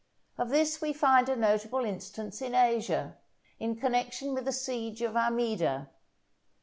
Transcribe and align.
Of 0.35 0.49
this 0.49 0.81
we 0.81 0.93
find 0.93 1.29
a 1.29 1.35
notable 1.35 1.85
instance 1.85 2.41
in 2.41 2.55
Asia, 2.55 3.17
in 3.59 3.75
connection 3.75 4.33
with 4.33 4.45
the 4.45 4.51
siege 4.51 5.03
of 5.03 5.15
Amida. 5.15 5.91